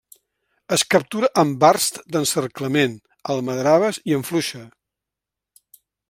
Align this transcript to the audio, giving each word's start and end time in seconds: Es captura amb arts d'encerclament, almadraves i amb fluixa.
Es 0.75 0.83
captura 0.93 1.27
amb 1.41 1.65
arts 1.67 1.89
d'encerclament, 2.15 2.95
almadraves 3.33 4.03
i 4.13 4.17
amb 4.19 4.29
fluixa. 4.31 4.63